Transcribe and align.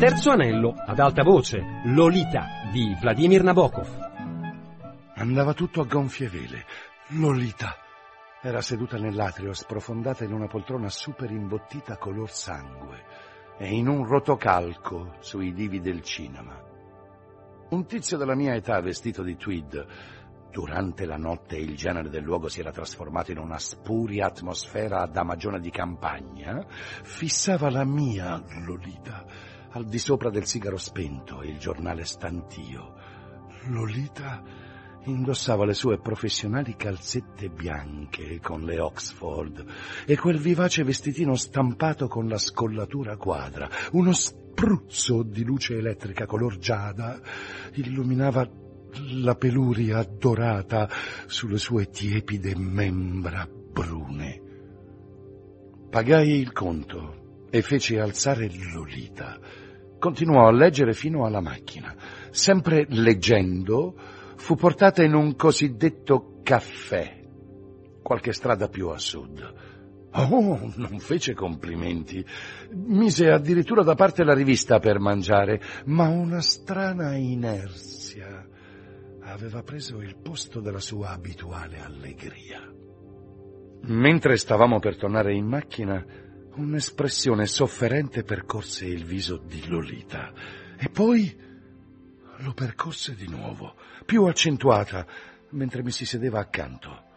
Terzo 0.00 0.30
anello, 0.30 0.72
ad 0.86 0.98
alta 0.98 1.22
voce, 1.22 1.82
Lolita 1.84 2.46
di 2.72 2.96
Vladimir 2.98 3.42
Nabokov. 3.42 3.86
Andava 5.16 5.52
tutto 5.52 5.82
a 5.82 5.84
gonfie 5.84 6.26
vele. 6.26 6.64
Lolita 7.08 7.76
era 8.40 8.62
seduta 8.62 8.96
nell'atrio, 8.96 9.52
sprofondata 9.52 10.24
in 10.24 10.32
una 10.32 10.46
poltrona 10.46 10.88
super 10.88 11.30
imbottita 11.30 11.98
color 11.98 12.30
sangue 12.30 13.04
e 13.58 13.74
in 13.74 13.88
un 13.88 14.06
rotocalco 14.06 15.16
sui 15.18 15.52
divi 15.52 15.80
del 15.80 16.00
cinema. 16.00 16.58
Un 17.68 17.84
tizio 17.84 18.16
della 18.16 18.34
mia 18.34 18.54
età 18.54 18.80
vestito 18.80 19.22
di 19.22 19.36
tweed 19.36 19.86
Durante 20.50 21.06
la 21.06 21.16
notte 21.16 21.56
il 21.56 21.76
genere 21.76 22.08
del 22.08 22.24
luogo 22.24 22.48
si 22.48 22.58
era 22.58 22.72
trasformato 22.72 23.30
in 23.30 23.38
una 23.38 23.58
spuria 23.58 24.26
atmosfera 24.26 25.00
a 25.00 25.06
damagione 25.06 25.60
di 25.60 25.70
campagna, 25.70 26.66
fissava 26.68 27.70
la 27.70 27.84
mia 27.84 28.42
Lolita 28.66 29.24
al 29.72 29.84
di 29.84 29.98
sopra 29.98 30.30
del 30.30 30.46
sigaro 30.46 30.78
spento 30.78 31.42
e 31.42 31.48
il 31.48 31.58
giornale 31.58 32.04
stantio. 32.04 32.94
Lolita 33.66 34.42
indossava 35.04 35.64
le 35.64 35.74
sue 35.74 35.98
professionali 35.98 36.76
calzette 36.76 37.48
bianche 37.48 38.40
con 38.40 38.62
le 38.62 38.78
Oxford 38.80 39.64
e 40.06 40.16
quel 40.18 40.38
vivace 40.38 40.82
vestitino 40.82 41.34
stampato 41.36 42.08
con 42.08 42.28
la 42.28 42.38
scollatura 42.38 43.16
quadra. 43.16 43.68
Uno 43.92 44.12
spruzzo 44.12 45.22
di 45.22 45.44
luce 45.44 45.76
elettrica 45.76 46.26
color 46.26 46.58
giada 46.58 47.20
illuminava 47.74 48.48
la 49.12 49.36
peluria 49.36 50.02
dorata 50.02 50.88
sulle 51.26 51.58
sue 51.58 51.88
tiepide 51.88 52.56
membra 52.56 53.48
brune. 53.48 54.48
Pagai 55.88 56.30
il 56.38 56.52
conto 56.52 57.20
e 57.50 57.62
feci 57.62 57.96
alzare 57.96 58.48
Lolita. 58.72 59.38
Continuò 59.98 60.46
a 60.46 60.52
leggere 60.52 60.94
fino 60.94 61.26
alla 61.26 61.40
macchina. 61.40 61.94
Sempre 62.30 62.86
leggendo, 62.88 63.94
fu 64.36 64.54
portata 64.54 65.02
in 65.02 65.14
un 65.14 65.36
cosiddetto 65.36 66.40
caffè, 66.42 67.22
qualche 68.02 68.32
strada 68.32 68.68
più 68.68 68.88
a 68.88 68.98
sud. 68.98 69.54
Oh, 70.12 70.72
non 70.76 70.98
fece 70.98 71.34
complimenti. 71.34 72.24
Mise 72.72 73.30
addirittura 73.30 73.82
da 73.82 73.94
parte 73.94 74.24
la 74.24 74.34
rivista 74.34 74.78
per 74.78 74.98
mangiare, 74.98 75.60
ma 75.84 76.08
una 76.08 76.40
strana 76.40 77.14
inerzia 77.14 78.46
aveva 79.22 79.62
preso 79.62 80.00
il 80.00 80.16
posto 80.20 80.60
della 80.60 80.80
sua 80.80 81.10
abituale 81.10 81.80
allegria. 81.80 82.60
Mentre 83.82 84.36
stavamo 84.36 84.78
per 84.78 84.96
tornare 84.96 85.34
in 85.34 85.46
macchina, 85.46 86.04
un'espressione 86.54 87.46
sofferente 87.46 88.22
percorse 88.22 88.86
il 88.86 89.04
viso 89.04 89.36
di 89.36 89.66
Lolita 89.66 90.32
e 90.76 90.88
poi 90.88 91.48
lo 92.38 92.52
percorse 92.54 93.14
di 93.14 93.28
nuovo, 93.28 93.74
più 94.04 94.24
accentuata, 94.24 95.06
mentre 95.50 95.82
mi 95.82 95.90
si 95.90 96.06
sedeva 96.06 96.40
accanto. 96.40 97.08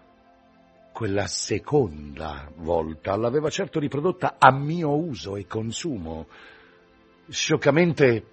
Quella 0.92 1.28
seconda 1.28 2.52
volta 2.58 3.16
l'aveva 3.16 3.50
certo 3.50 3.80
riprodotta 3.80 4.36
a 4.38 4.52
mio 4.52 4.96
uso 4.96 5.38
e 5.38 5.48
consumo. 5.48 6.28
Scioccamente 7.28 8.26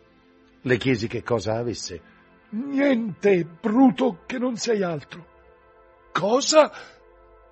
le 0.61 0.77
chiesi 0.77 1.07
che 1.07 1.23
cosa 1.23 1.57
avesse. 1.57 2.03
Niente, 2.51 3.45
bruto, 3.45 4.25
che 4.27 4.39
non 4.39 4.57
sei 4.57 4.83
altro. 4.83 5.27
Cosa? 6.13 6.71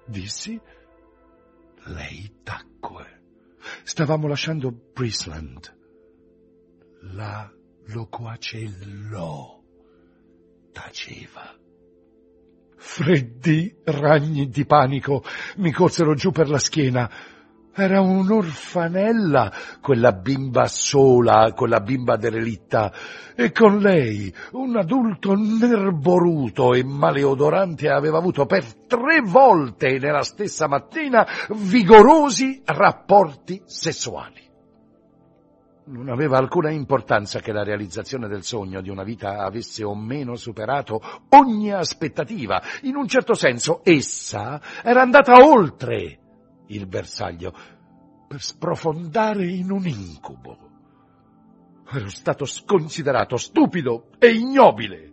dissi. 0.04 0.60
Lei 1.84 2.40
tacque. 2.42 3.17
Stavamo 3.82 4.26
lasciando 4.26 4.70
Brisland. 4.92 5.76
La 7.12 7.50
loquacellò. 7.86 9.60
Taceva. 10.72 11.56
Freddi 12.76 13.76
ragni 13.84 14.48
di 14.48 14.64
panico 14.64 15.24
mi 15.56 15.72
corsero 15.72 16.14
giù 16.14 16.30
per 16.30 16.48
la 16.48 16.58
schiena. 16.58 17.10
Era 17.80 18.00
un'orfanella, 18.00 19.52
quella 19.80 20.10
bimba 20.10 20.66
sola, 20.66 21.52
quella 21.54 21.78
bimba 21.78 22.16
derelitta, 22.16 22.92
e 23.36 23.52
con 23.52 23.78
lei 23.78 24.34
un 24.52 24.76
adulto 24.76 25.34
nerboruto 25.36 26.74
e 26.74 26.82
maleodorante 26.82 27.88
aveva 27.88 28.18
avuto 28.18 28.46
per 28.46 28.64
tre 28.88 29.20
volte 29.20 29.96
nella 29.98 30.24
stessa 30.24 30.66
mattina 30.66 31.24
vigorosi 31.50 32.62
rapporti 32.64 33.62
sessuali. 33.64 34.42
Non 35.84 36.08
aveva 36.08 36.36
alcuna 36.36 36.70
importanza 36.70 37.38
che 37.38 37.52
la 37.52 37.62
realizzazione 37.62 38.26
del 38.26 38.42
sogno 38.42 38.80
di 38.80 38.90
una 38.90 39.04
vita 39.04 39.44
avesse 39.44 39.84
o 39.84 39.94
meno 39.94 40.34
superato 40.34 41.00
ogni 41.28 41.72
aspettativa. 41.72 42.60
In 42.82 42.96
un 42.96 43.06
certo 43.06 43.34
senso 43.34 43.82
essa 43.84 44.60
era 44.82 45.00
andata 45.00 45.34
oltre 45.44 46.18
il 46.68 46.86
bersaglio 46.86 47.52
per 48.26 48.42
sprofondare 48.42 49.46
in 49.46 49.70
un 49.70 49.86
incubo. 49.86 50.58
Ero 51.90 52.10
stato 52.10 52.44
sconsiderato, 52.44 53.36
stupido 53.36 54.10
e 54.18 54.28
ignobile. 54.28 55.12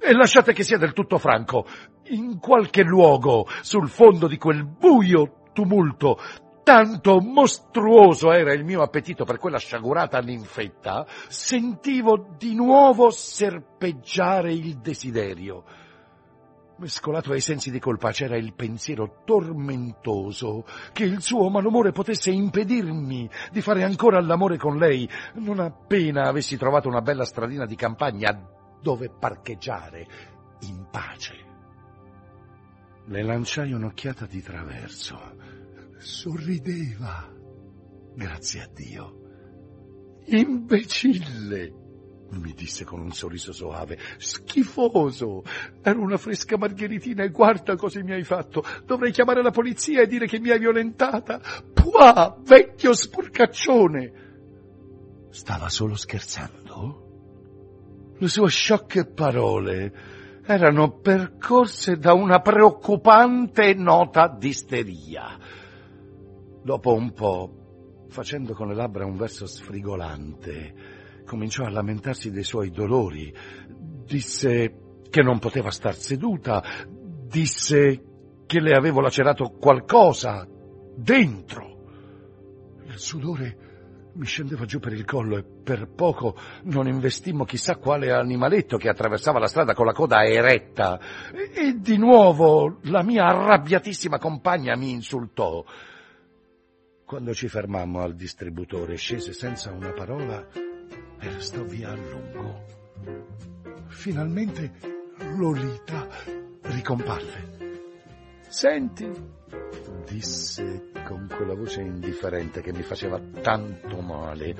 E 0.00 0.12
lasciate 0.12 0.52
che 0.52 0.64
sia 0.64 0.78
del 0.78 0.92
tutto 0.92 1.18
franco, 1.18 1.66
in 2.06 2.38
qualche 2.38 2.82
luogo, 2.82 3.46
sul 3.62 3.88
fondo 3.88 4.26
di 4.26 4.36
quel 4.36 4.64
buio 4.64 5.44
tumulto, 5.52 6.18
tanto 6.64 7.20
mostruoso 7.20 8.32
era 8.32 8.52
il 8.52 8.64
mio 8.64 8.82
appetito 8.82 9.24
per 9.24 9.38
quella 9.38 9.58
sciagurata 9.58 10.18
ninfetta, 10.18 11.06
sentivo 11.28 12.34
di 12.36 12.54
nuovo 12.54 13.10
serpeggiare 13.10 14.52
il 14.52 14.78
desiderio 14.78 15.64
Mescolato 16.80 17.32
ai 17.32 17.42
sensi 17.42 17.70
di 17.70 17.78
colpa 17.78 18.10
c'era 18.10 18.38
il 18.38 18.54
pensiero 18.54 19.20
tormentoso 19.26 20.64
che 20.94 21.04
il 21.04 21.20
suo 21.20 21.50
malumore 21.50 21.92
potesse 21.92 22.30
impedirmi 22.30 23.28
di 23.52 23.60
fare 23.60 23.84
ancora 23.84 24.18
l'amore 24.18 24.56
con 24.56 24.78
lei, 24.78 25.06
non 25.34 25.60
appena 25.60 26.26
avessi 26.26 26.56
trovato 26.56 26.88
una 26.88 27.02
bella 27.02 27.26
stradina 27.26 27.66
di 27.66 27.76
campagna 27.76 28.30
dove 28.80 29.10
parcheggiare 29.10 30.06
in 30.60 30.86
pace. 30.90 31.34
Le 33.04 33.22
lanciai 33.22 33.72
un'occhiata 33.72 34.24
di 34.24 34.40
traverso. 34.40 35.18
Sorrideva. 35.98 37.30
Grazie 38.14 38.62
a 38.62 38.68
Dio. 38.72 39.20
Imbecille! 40.28 41.79
Mi 42.30 42.52
disse 42.54 42.84
con 42.84 43.00
un 43.00 43.12
sorriso 43.12 43.52
soave. 43.52 43.98
Schifoso! 44.18 45.42
Era 45.82 45.98
una 45.98 46.16
fresca 46.16 46.56
margheritina 46.56 47.24
e 47.24 47.30
guarda 47.30 47.76
cosa 47.76 48.02
mi 48.02 48.12
hai 48.12 48.24
fatto. 48.24 48.62
Dovrei 48.84 49.10
chiamare 49.12 49.42
la 49.42 49.50
polizia 49.50 50.02
e 50.02 50.06
dire 50.06 50.26
che 50.26 50.38
mi 50.38 50.50
hai 50.50 50.58
violentata. 50.58 51.40
Pua, 51.72 52.36
vecchio 52.42 52.92
sporcaccione! 52.92 54.28
Stava 55.30 55.68
solo 55.68 55.94
scherzando? 55.94 57.08
Le 58.18 58.28
sue 58.28 58.48
sciocche 58.48 59.06
parole 59.06 59.92
erano 60.44 60.98
percorse 60.98 61.96
da 61.96 62.12
una 62.12 62.40
preoccupante 62.40 63.74
nota 63.74 64.28
d'isteria. 64.28 65.38
Dopo 66.62 66.92
un 66.92 67.12
po', 67.12 68.06
facendo 68.08 68.52
con 68.52 68.68
le 68.68 68.74
labbra 68.74 69.06
un 69.06 69.16
verso 69.16 69.46
sfrigolante, 69.46 70.98
cominciò 71.30 71.64
a 71.64 71.70
lamentarsi 71.70 72.32
dei 72.32 72.42
suoi 72.42 72.72
dolori. 72.72 73.32
Disse 74.04 74.98
che 75.08 75.22
non 75.22 75.38
poteva 75.38 75.70
star 75.70 75.94
seduta, 75.94 76.60
disse 76.88 78.02
che 78.46 78.60
le 78.60 78.74
avevo 78.74 79.00
lacerato 79.00 79.50
qualcosa 79.50 80.44
dentro. 80.96 81.78
Il 82.84 82.98
sudore 82.98 83.68
mi 84.14 84.24
scendeva 84.24 84.64
giù 84.64 84.80
per 84.80 84.92
il 84.92 85.04
collo 85.04 85.36
e 85.36 85.44
per 85.44 85.92
poco 85.94 86.36
non 86.64 86.88
investimmo 86.88 87.44
chissà 87.44 87.76
quale 87.76 88.10
animaletto 88.10 88.76
che 88.76 88.88
attraversava 88.88 89.38
la 89.38 89.46
strada 89.46 89.72
con 89.72 89.86
la 89.86 89.92
coda 89.92 90.24
eretta. 90.24 90.98
E, 91.32 91.76
di 91.78 91.96
nuovo 91.96 92.80
la 92.82 93.04
mia 93.04 93.26
arrabbiatissima 93.26 94.18
compagna 94.18 94.74
mi 94.74 94.90
insultò. 94.90 95.64
Quando 97.04 97.34
ci 97.34 97.46
fermammo 97.46 98.00
al 98.00 98.16
distributore 98.16 98.96
scese 98.96 99.32
senza 99.32 99.70
una 99.70 99.92
parola 99.92 100.69
e 101.20 101.28
restò 101.28 101.62
via 101.62 101.90
a 101.90 101.96
lungo. 101.96 102.64
Finalmente 103.88 104.72
Lolita 105.36 106.08
ricomparve. 106.62 107.58
Senti, 108.48 109.08
disse 110.06 110.90
con 111.06 111.28
quella 111.34 111.54
voce 111.54 111.82
indifferente 111.82 112.60
che 112.60 112.72
mi 112.72 112.82
faceva 112.82 113.20
tanto 113.42 114.00
male, 114.00 114.54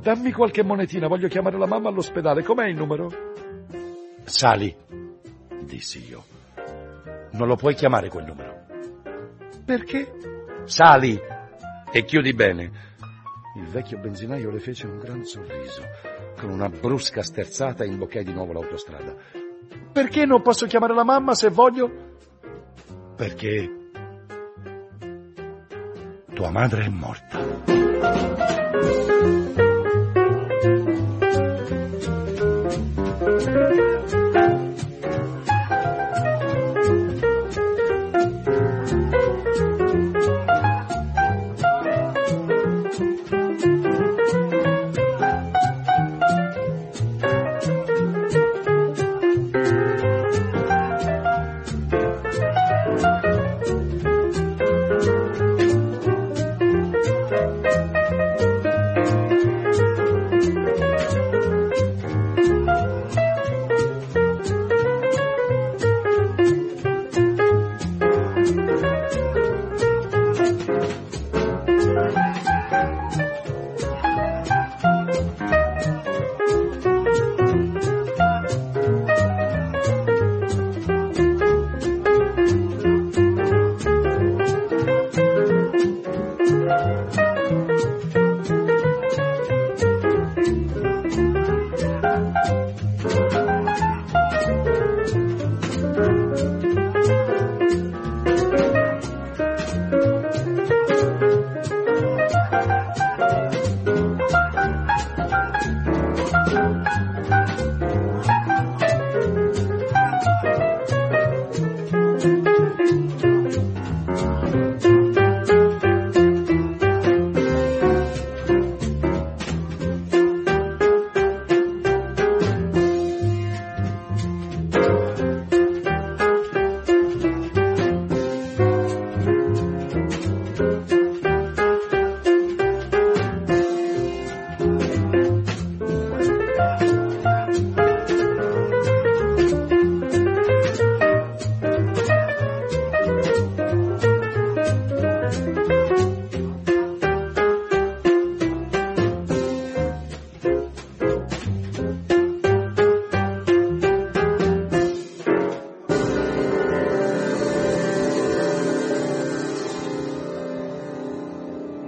dammi 0.00 0.32
qualche 0.32 0.62
monetina, 0.62 1.06
voglio 1.06 1.28
chiamare 1.28 1.58
la 1.58 1.66
mamma 1.66 1.90
all'ospedale. 1.90 2.42
Com'è 2.42 2.66
il 2.66 2.76
numero? 2.76 3.10
Sali, 4.24 4.74
dissi 5.62 6.08
io. 6.08 6.24
Non 7.32 7.46
lo 7.46 7.56
puoi 7.56 7.74
chiamare 7.74 8.08
quel 8.08 8.24
numero. 8.24 8.66
Perché? 9.64 10.62
Sali 10.64 11.20
e 11.90 12.04
chiudi 12.04 12.32
bene. 12.32 12.93
Il 13.56 13.66
vecchio 13.66 13.98
benzinaio 13.98 14.50
le 14.50 14.58
fece 14.58 14.86
un 14.86 14.98
gran 14.98 15.24
sorriso. 15.24 15.82
Con 16.38 16.50
una 16.50 16.68
brusca 16.68 17.22
sterzata 17.22 17.84
imboccai 17.84 18.24
di 18.24 18.32
nuovo 18.32 18.52
l'autostrada. 18.52 19.14
Perché 19.92 20.26
non 20.26 20.42
posso 20.42 20.66
chiamare 20.66 20.92
la 20.92 21.04
mamma 21.04 21.34
se 21.34 21.50
voglio? 21.50 22.16
Perché 23.16 23.82
tua 26.34 26.50
madre 26.50 26.84
è 26.84 26.88
morta. 26.88 29.43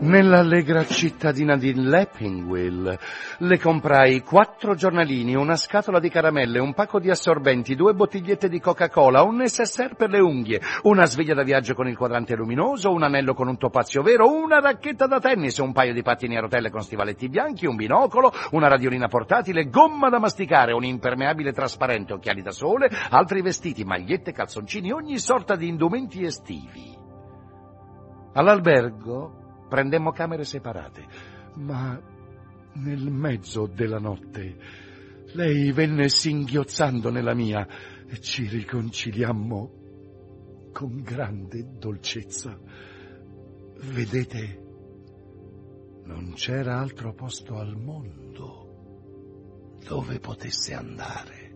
Nell'allegra 0.06 0.84
cittadina 0.84 1.56
di 1.56 1.74
Leppingwell 1.74 2.96
le 3.38 3.58
comprai 3.58 4.20
quattro 4.20 4.76
giornalini, 4.76 5.34
una 5.34 5.56
scatola 5.56 5.98
di 5.98 6.08
caramelle, 6.08 6.60
un 6.60 6.74
pacco 6.74 7.00
di 7.00 7.10
assorbenti, 7.10 7.74
due 7.74 7.92
bottigliette 7.92 8.48
di 8.48 8.60
Coca-Cola, 8.60 9.24
un 9.24 9.34
necessaire 9.34 9.96
per 9.96 10.10
le 10.10 10.20
unghie, 10.20 10.60
una 10.82 11.06
sveglia 11.06 11.34
da 11.34 11.42
viaggio 11.42 11.74
con 11.74 11.88
il 11.88 11.96
quadrante 11.96 12.36
luminoso, 12.36 12.92
un 12.92 13.02
anello 13.02 13.34
con 13.34 13.48
un 13.48 13.58
topazio 13.58 14.02
vero, 14.02 14.30
una 14.30 14.60
racchetta 14.60 15.08
da 15.08 15.18
tennis, 15.18 15.58
un 15.58 15.72
paio 15.72 15.92
di 15.92 16.02
pattini 16.02 16.36
a 16.36 16.40
rotelle 16.40 16.70
con 16.70 16.82
stivaletti 16.82 17.28
bianchi, 17.28 17.66
un 17.66 17.74
binocolo, 17.74 18.32
una 18.52 18.68
radiolina 18.68 19.08
portatile, 19.08 19.68
gomma 19.68 20.08
da 20.08 20.20
masticare, 20.20 20.72
un 20.72 20.84
impermeabile 20.84 21.50
trasparente, 21.50 22.12
occhiali 22.12 22.42
da 22.42 22.52
sole, 22.52 22.88
altri 23.10 23.42
vestiti, 23.42 23.82
magliette, 23.82 24.30
calzoncini, 24.30 24.92
ogni 24.92 25.18
sorta 25.18 25.56
di 25.56 25.66
indumenti 25.66 26.22
estivi. 26.24 26.96
All'albergo 28.34 29.40
Prendemmo 29.68 30.12
camere 30.12 30.44
separate, 30.44 31.04
ma 31.56 32.00
nel 32.74 33.10
mezzo 33.10 33.66
della 33.66 33.98
notte 33.98 34.84
lei 35.32 35.72
venne 35.72 36.08
singhiozzando 36.08 37.10
nella 37.10 37.34
mia 37.34 37.66
e 38.06 38.20
ci 38.20 38.46
riconciliammo 38.46 39.72
con 40.72 41.02
grande 41.02 41.66
dolcezza. 41.78 42.58
Vedete, 43.92 44.62
non 46.04 46.32
c'era 46.34 46.78
altro 46.78 47.12
posto 47.12 47.58
al 47.58 47.76
mondo 47.76 49.76
dove 49.86 50.20
potesse 50.20 50.74
andare. 50.74 51.54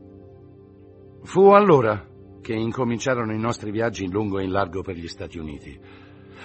Fu 1.22 1.50
allora 1.50 2.08
che 2.40 2.54
incominciarono 2.54 3.32
i 3.32 3.38
nostri 3.38 3.70
viaggi 3.70 4.04
in 4.04 4.10
lungo 4.10 4.38
e 4.38 4.44
in 4.44 4.50
largo 4.50 4.82
per 4.82 4.96
gli 4.96 5.08
Stati 5.08 5.38
Uniti. 5.38 5.78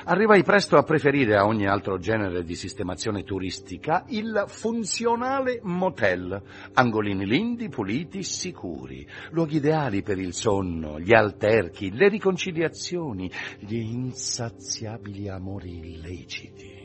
Arrivai 0.03 0.43
presto 0.43 0.77
a 0.77 0.83
preferire 0.83 1.35
a 1.35 1.45
ogni 1.45 1.65
altro 1.67 1.97
genere 1.97 2.43
di 2.43 2.55
sistemazione 2.55 3.23
turistica 3.23 4.03
il 4.09 4.43
funzionale 4.47 5.59
motel, 5.63 6.41
angolini 6.73 7.25
lindi, 7.25 7.69
puliti, 7.69 8.21
sicuri, 8.21 9.07
luoghi 9.31 9.57
ideali 9.57 10.03
per 10.03 10.19
il 10.19 10.33
sonno, 10.33 10.99
gli 10.99 11.13
alterchi, 11.13 11.91
le 11.91 12.09
riconciliazioni, 12.09 13.31
gli 13.59 13.77
insaziabili 13.77 15.29
amori 15.29 15.79
illeciti. 15.79 16.84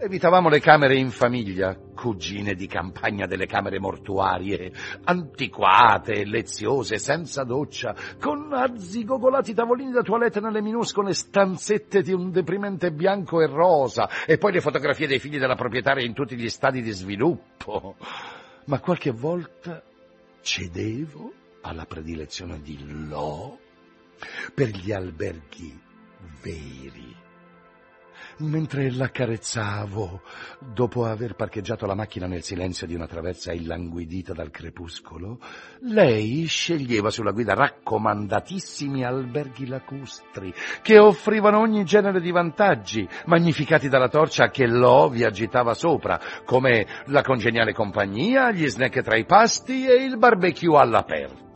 Evitavamo 0.00 0.48
le 0.48 0.60
camere 0.60 0.96
in 0.96 1.10
famiglia, 1.10 1.76
cugine 1.76 2.54
di 2.54 2.68
campagna 2.68 3.26
delle 3.26 3.46
camere 3.46 3.80
mortuarie, 3.80 4.70
antiquate, 5.02 6.24
leziose, 6.24 6.98
senza 6.98 7.42
doccia, 7.42 7.96
con 8.20 8.52
arzigogolati 8.52 9.54
tavolini 9.54 9.90
da 9.90 10.02
toilette 10.02 10.38
nelle 10.38 10.62
minuscole 10.62 11.12
stanzette 11.14 12.02
di 12.02 12.12
un 12.12 12.30
deprimente 12.30 12.92
bianco 12.92 13.40
e 13.40 13.46
rosa, 13.46 14.08
e 14.24 14.38
poi 14.38 14.52
le 14.52 14.60
fotografie 14.60 15.08
dei 15.08 15.18
figli 15.18 15.40
della 15.40 15.56
proprietaria 15.56 16.06
in 16.06 16.14
tutti 16.14 16.36
gli 16.36 16.48
stadi 16.48 16.80
di 16.80 16.92
sviluppo. 16.92 17.96
Ma 18.66 18.78
qualche 18.78 19.10
volta 19.10 19.82
cedevo 20.42 21.32
alla 21.62 21.86
predilezione 21.86 22.60
di 22.62 22.78
Lo 23.08 23.58
per 24.54 24.68
gli 24.68 24.92
alberghi 24.92 25.76
veri 26.40 27.26
mentre 28.38 28.90
l'accarezzavo, 28.90 30.22
dopo 30.72 31.04
aver 31.04 31.34
parcheggiato 31.34 31.86
la 31.86 31.94
macchina 31.94 32.26
nel 32.26 32.42
silenzio 32.42 32.86
di 32.86 32.94
una 32.94 33.06
traversa 33.06 33.52
illanguidita 33.52 34.32
dal 34.32 34.50
crepuscolo, 34.50 35.40
lei 35.80 36.44
sceglieva 36.46 37.10
sulla 37.10 37.32
guida 37.32 37.54
raccomandatissimi 37.54 39.04
alberghi 39.04 39.66
lacustri 39.66 40.52
che 40.82 40.98
offrivano 40.98 41.58
ogni 41.58 41.84
genere 41.84 42.20
di 42.20 42.30
vantaggi, 42.30 43.08
magnificati 43.26 43.88
dalla 43.88 44.08
torcia 44.08 44.50
che 44.50 44.66
l'Ovi 44.66 45.24
agitava 45.24 45.74
sopra, 45.74 46.20
come 46.44 46.86
la 47.06 47.22
congeniale 47.22 47.72
compagnia, 47.72 48.50
gli 48.52 48.66
snack 48.66 49.02
tra 49.02 49.16
i 49.16 49.24
pasti 49.24 49.86
e 49.86 50.04
il 50.04 50.18
barbecue 50.18 50.78
all'aperto. 50.78 51.46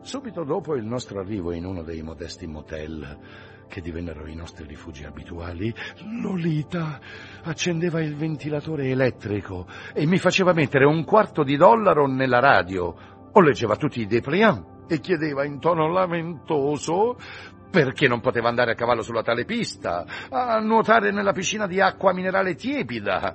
Subito 0.00 0.44
dopo 0.44 0.74
il 0.74 0.86
nostro 0.86 1.20
arrivo 1.20 1.52
in 1.52 1.66
uno 1.66 1.82
dei 1.82 2.02
modesti 2.02 2.46
motel, 2.46 3.18
che 3.68 3.80
divennero 3.80 4.26
i 4.26 4.34
nostri 4.34 4.66
rifugi 4.66 5.04
abituali, 5.04 5.72
Lolita 6.20 6.98
accendeva 7.44 8.00
il 8.00 8.16
ventilatore 8.16 8.88
elettrico 8.88 9.66
e 9.94 10.06
mi 10.06 10.18
faceva 10.18 10.52
mettere 10.52 10.86
un 10.86 11.04
quarto 11.04 11.44
di 11.44 11.56
dollaro 11.56 12.06
nella 12.06 12.40
radio, 12.40 12.94
o 13.32 13.40
leggeva 13.40 13.76
tutti 13.76 14.00
i 14.00 14.06
dépliant 14.06 14.76
e 14.88 14.98
chiedeva 15.00 15.44
in 15.44 15.60
tono 15.60 15.86
lamentoso 15.88 17.16
perché 17.70 18.08
non 18.08 18.20
poteva 18.20 18.48
andare 18.48 18.72
a 18.72 18.74
cavallo 18.74 19.02
sulla 19.02 19.22
tale 19.22 19.44
pista, 19.44 20.06
a 20.30 20.58
nuotare 20.58 21.12
nella 21.12 21.32
piscina 21.32 21.66
di 21.66 21.80
acqua 21.80 22.14
minerale 22.14 22.54
tiepida, 22.54 23.34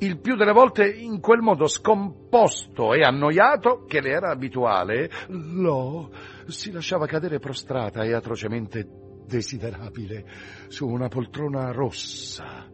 il 0.00 0.20
più 0.20 0.36
delle 0.36 0.52
volte 0.52 0.86
in 0.86 1.20
quel 1.20 1.40
modo 1.40 1.66
scomposto 1.66 2.92
e 2.92 3.00
annoiato 3.00 3.84
che 3.86 4.00
le 4.00 4.10
era 4.10 4.30
abituale, 4.30 5.10
Lo 5.28 6.10
si 6.46 6.70
lasciava 6.72 7.06
cadere 7.06 7.38
prostrata 7.38 8.02
e 8.02 8.12
atrocemente 8.12 9.03
desiderabile 9.26 10.24
su 10.68 10.86
una 10.86 11.08
poltrona 11.08 11.70
rossa, 11.72 12.70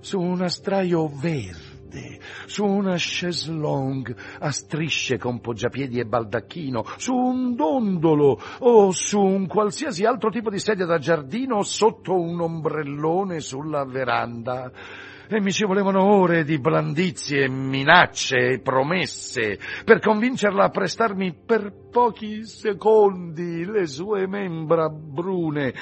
su 0.00 0.20
un 0.20 0.42
astraio 0.42 1.08
verde 1.08 1.76
su 2.46 2.64
una 2.64 2.96
chaise 2.98 3.50
longue 3.50 4.14
a 4.40 4.50
strisce 4.50 5.18
con 5.18 5.40
poggiapiedi 5.40 5.98
e 5.98 6.04
baldacchino, 6.04 6.84
su 6.98 7.14
un 7.14 7.54
dondolo 7.54 8.38
o 8.58 8.90
su 8.90 9.20
un 9.20 9.46
qualsiasi 9.46 10.04
altro 10.04 10.30
tipo 10.30 10.50
di 10.50 10.58
sedia 10.58 10.84
da 10.84 10.98
giardino 10.98 11.62
sotto 11.62 12.12
un 12.12 12.40
ombrellone 12.40 13.40
sulla 13.40 13.84
veranda 13.84 14.70
e 15.30 15.40
mi 15.40 15.52
ci 15.52 15.64
volevano 15.64 16.02
ore 16.02 16.42
di 16.42 16.58
blandizie, 16.58 17.48
minacce 17.48 18.52
e 18.52 18.60
promesse 18.60 19.58
per 19.84 20.00
convincerla 20.00 20.64
a 20.64 20.70
prestarmi 20.70 21.34
per 21.44 21.70
pochi 21.90 22.46
secondi 22.46 23.66
le 23.66 23.86
sue 23.86 24.26
membra 24.26 24.88
brune 24.88 25.74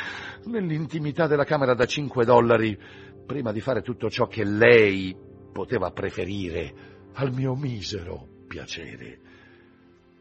nell'intimità 0.47 1.29
della 1.29 1.45
camera 1.45 1.75
da 1.75 1.87
cinque 1.87 2.25
dollari 2.25 2.77
prima 3.25 3.53
di 3.53 3.61
fare 3.61 3.83
tutto 3.83 4.11
ciò 4.11 4.27
che 4.27 4.45
lei 4.45 5.17
poteva 5.53 5.91
preferire 5.93 6.75
al 7.15 7.33
mio 7.33 7.55
misero 7.55 8.27
piacere. 8.49 9.21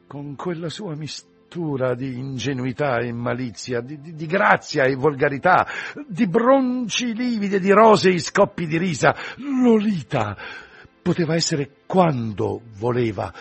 Con 0.07 0.35
quella 0.35 0.69
sua 0.69 0.95
mistura 1.55 1.95
di 1.95 2.17
ingenuità 2.17 2.97
e 2.99 3.13
malizia, 3.13 3.79
di, 3.79 4.01
di, 4.01 4.13
di 4.13 4.25
grazia 4.25 4.83
e 4.83 4.95
volgarità, 4.95 5.65
di 6.05 6.27
bronci 6.27 7.13
lividi 7.13 7.55
e 7.55 7.59
di 7.59 7.71
rosei 7.71 8.19
scoppi 8.19 8.67
di 8.67 8.77
risa, 8.77 9.15
Lolita 9.37 10.35
poteva 11.01 11.35
essere 11.35 11.83
quando 11.85 12.61
voleva 12.77 13.31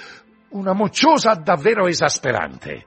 una 0.50 0.72
mocciosa 0.74 1.34
davvero 1.34 1.88
esasperante. 1.88 2.86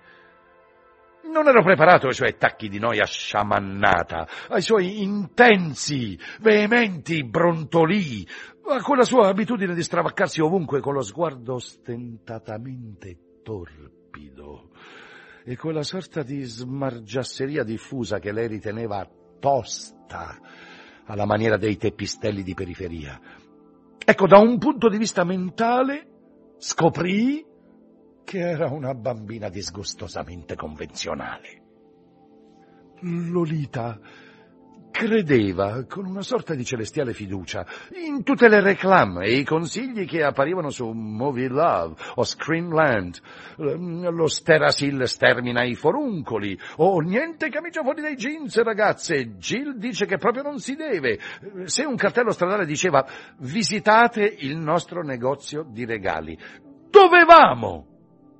Non 1.29 1.45
ero 1.45 1.61
preparato 1.61 2.07
ai 2.07 2.13
suoi 2.13 2.29
attacchi 2.29 2.69
di 2.69 2.79
noia 2.79 3.03
sciamannata, 3.03 4.27
ai 4.47 4.61
suoi 4.61 5.03
intensi, 5.03 6.17
veementi 6.39 7.25
brontolii, 7.25 8.27
a 8.69 8.81
quella 8.81 9.03
sua 9.03 9.27
abitudine 9.27 9.73
di 9.73 9.83
stravaccarsi 9.83 10.39
ovunque 10.39 10.79
con 10.79 10.93
lo 10.93 11.01
sguardo 11.01 11.59
stentatamente 11.59 13.41
torpido 13.43 14.69
e 15.49 15.55
quella 15.55 15.81
sorta 15.81 16.23
di 16.23 16.43
smargiasseria 16.43 17.63
diffusa 17.63 18.19
che 18.19 18.33
lei 18.33 18.49
riteneva 18.49 19.09
tosta 19.39 20.37
alla 21.05 21.25
maniera 21.25 21.55
dei 21.55 21.77
teppistelli 21.77 22.43
di 22.43 22.53
periferia. 22.53 23.17
Ecco, 23.97 24.27
da 24.27 24.39
un 24.39 24.57
punto 24.57 24.89
di 24.89 24.97
vista 24.97 25.23
mentale 25.23 26.55
scoprì 26.57 27.45
che 28.25 28.39
era 28.39 28.67
una 28.69 28.93
bambina 28.93 29.47
disgustosamente 29.47 30.55
convenzionale. 30.55 31.61
Lolita 32.99 34.01
credeva 34.91 35.85
con 35.87 36.05
una 36.05 36.21
sorta 36.21 36.53
di 36.55 36.65
celestiale 36.65 37.13
fiducia 37.13 37.65
in 38.05 38.23
tutte 38.23 38.47
le 38.47 38.61
reclame 38.61 39.25
e 39.25 39.37
i 39.37 39.43
consigli 39.43 40.05
che 40.05 40.23
apparivano 40.23 40.69
su 40.69 40.89
Movie 40.89 41.47
Love 41.47 41.95
o 42.15 42.23
Screenland, 42.23 43.19
lo 43.57 44.27
Sterasil 44.27 45.07
stermina 45.07 45.63
i 45.63 45.75
foruncoli, 45.75 46.57
o 46.77 46.99
niente 46.99 47.49
camicia 47.49 47.83
fuori 47.83 48.01
dai 48.01 48.15
jeans 48.15 48.59
ragazze, 48.61 49.37
Jill 49.37 49.77
dice 49.77 50.05
che 50.05 50.17
proprio 50.17 50.43
non 50.43 50.59
si 50.59 50.75
deve. 50.75 51.19
Se 51.65 51.83
un 51.83 51.95
cartello 51.95 52.31
stradale 52.31 52.65
diceva 52.65 53.05
visitate 53.39 54.35
il 54.39 54.57
nostro 54.57 55.03
negozio 55.03 55.63
di 55.69 55.85
regali, 55.85 56.37
dovevamo 56.89 57.85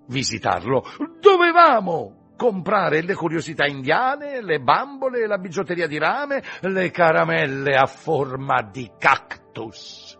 visitarlo, 0.08 0.84
dovevamo 1.20 2.27
comprare 2.38 3.02
le 3.02 3.16
curiosità 3.16 3.66
indiane, 3.66 4.42
le 4.42 4.60
bambole, 4.60 5.28
la 5.28 5.38
bigiotteria 5.38 5.88
di 5.88 5.98
rame, 5.98 6.42
le 6.62 6.90
caramelle 6.92 7.76
a 7.76 7.86
forma 7.86 8.62
di 8.62 8.90
cactus. 8.98 10.18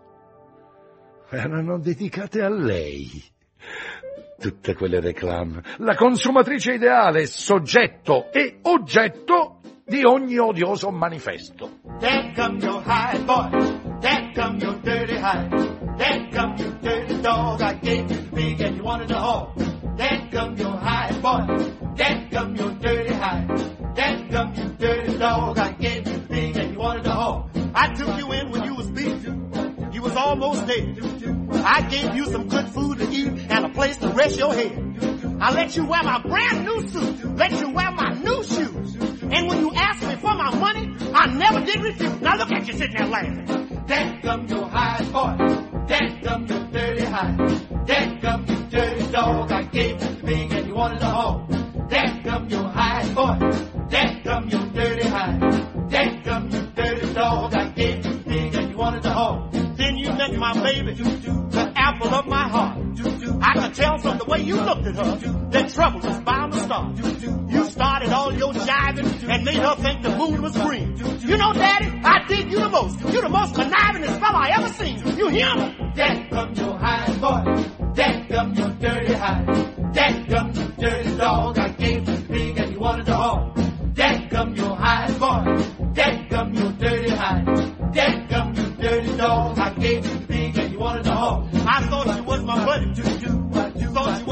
Erano 1.30 1.78
dedicate 1.78 2.42
a 2.42 2.50
lei. 2.50 3.24
Tutte 4.38 4.74
quelle 4.74 5.00
reclame. 5.00 5.62
La 5.78 5.94
consumatrice 5.94 6.74
ideale, 6.74 7.26
soggetto 7.26 8.30
e 8.30 8.58
oggetto 8.62 9.60
di 9.84 10.04
ogni 10.04 10.36
odioso 10.36 10.90
manifesto. 10.90 11.80
Come 20.30 20.58
your 20.60 20.78
high 20.80 21.20
boy, 21.20 21.77
Come 21.96 22.56
your 22.56 22.70
dirty 22.74 23.14
hide. 23.14 23.48
Come 24.30 24.54
you 24.54 24.68
dirty 24.78 25.18
dog. 25.18 25.58
I 25.58 25.72
gave 25.72 26.06
you 26.06 26.18
thing 26.18 26.56
and 26.56 26.72
you 26.72 26.78
wanted 26.78 27.04
the 27.04 27.10
hog. 27.10 27.50
I 27.74 27.92
took 27.94 28.16
you 28.18 28.32
in 28.32 28.50
when 28.50 28.64
you 28.64 28.74
was 28.74 28.90
beat. 28.90 29.22
You 29.94 30.02
was 30.02 30.14
almost 30.14 30.66
dead. 30.66 30.98
I 31.64 31.82
gave 31.88 32.14
you 32.14 32.26
some 32.26 32.48
good 32.48 32.68
food 32.68 32.98
to 32.98 33.08
eat 33.10 33.28
and 33.50 33.64
a 33.64 33.68
place 33.70 33.96
to 33.98 34.08
rest 34.08 34.38
your 34.38 34.52
head. 34.54 35.38
I 35.40 35.52
let 35.52 35.76
you 35.76 35.86
wear 35.86 36.02
my 36.02 36.20
brand 36.22 36.64
new 36.64 36.88
suit. 36.88 37.36
Let 37.36 37.52
you 37.60 37.70
wear 37.70 37.90
my 37.92 38.12
new 38.14 38.44
shoes. 38.44 38.94
And 39.30 39.48
when 39.48 39.60
you 39.60 39.72
asked 39.74 40.02
me 40.06 40.14
for 40.16 40.34
my 40.34 40.54
money, 40.54 40.94
I 41.14 41.26
never 41.26 41.64
did 41.64 41.80
refuse. 41.82 42.20
Now 42.20 42.36
look 42.36 42.50
at 42.52 42.66
you 42.66 42.74
sitting 42.74 42.96
there 42.96 43.06
laughing. 43.06 43.84
That 43.86 44.22
come 44.22 44.46